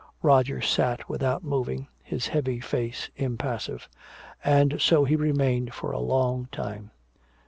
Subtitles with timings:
[0.23, 3.87] Roger sat without moving, his heavy face impassive.
[4.43, 6.89] And so he remained for a long time.